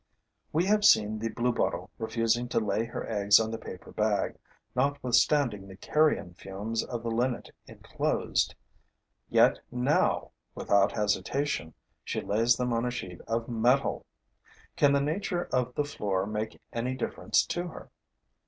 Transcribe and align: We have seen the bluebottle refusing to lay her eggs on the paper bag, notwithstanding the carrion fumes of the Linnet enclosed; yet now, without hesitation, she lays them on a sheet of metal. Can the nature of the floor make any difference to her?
We 0.51 0.65
have 0.65 0.83
seen 0.83 1.19
the 1.19 1.29
bluebottle 1.29 1.91
refusing 1.99 2.47
to 2.49 2.59
lay 2.59 2.85
her 2.85 3.07
eggs 3.07 3.39
on 3.39 3.51
the 3.51 3.59
paper 3.59 3.91
bag, 3.91 4.35
notwithstanding 4.75 5.67
the 5.67 5.75
carrion 5.77 6.33
fumes 6.33 6.83
of 6.83 7.03
the 7.03 7.11
Linnet 7.11 7.51
enclosed; 7.67 8.55
yet 9.29 9.59
now, 9.69 10.31
without 10.55 10.91
hesitation, 10.93 11.75
she 12.03 12.19
lays 12.19 12.57
them 12.57 12.73
on 12.73 12.83
a 12.83 12.89
sheet 12.89 13.21
of 13.27 13.47
metal. 13.47 14.07
Can 14.75 14.91
the 14.93 15.01
nature 15.01 15.43
of 15.53 15.75
the 15.75 15.85
floor 15.85 16.25
make 16.25 16.59
any 16.73 16.95
difference 16.95 17.45
to 17.45 17.67
her? 17.67 17.91